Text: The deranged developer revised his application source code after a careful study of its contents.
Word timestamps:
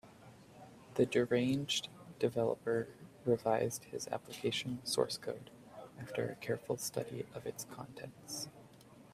The 0.95 1.05
deranged 1.05 1.87
developer 2.17 2.87
revised 3.23 3.83
his 3.83 4.07
application 4.07 4.83
source 4.83 5.19
code 5.19 5.51
after 5.99 6.25
a 6.27 6.35
careful 6.43 6.77
study 6.77 7.27
of 7.35 7.45
its 7.45 7.65
contents. 7.65 8.47